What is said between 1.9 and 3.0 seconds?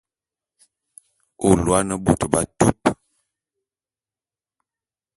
bôt b'atupe.